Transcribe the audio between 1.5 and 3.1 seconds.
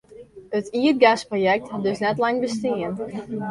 hat dus net lang bestien.